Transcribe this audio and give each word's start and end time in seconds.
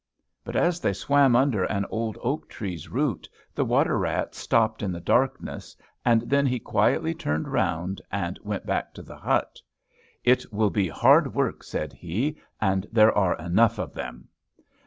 But 0.43 0.55
as 0.55 0.79
they 0.79 0.93
swam 0.93 1.35
under 1.35 1.63
an 1.63 1.85
old 1.91 2.17
oak 2.23 2.49
tree's 2.49 2.89
root, 2.89 3.29
the 3.53 3.63
water 3.63 3.99
rat 3.99 4.33
stopped 4.33 4.81
in 4.81 4.91
the 4.91 4.99
darkness, 4.99 5.77
and 6.03 6.23
then 6.23 6.47
he 6.47 6.57
quietly 6.57 7.13
turned 7.13 7.47
round 7.47 8.01
and 8.11 8.39
went 8.41 8.65
back 8.65 8.95
to 8.95 9.03
the 9.03 9.17
hut. 9.17 9.59
"It 10.23 10.51
will 10.51 10.71
be 10.71 10.87
hard 10.87 11.35
work," 11.35 11.61
said 11.63 11.93
he 11.93 12.37
"and 12.59 12.87
there 12.91 13.15
are 13.15 13.35
enough 13.37 13.77
of 13.77 13.93
them." 13.93 14.29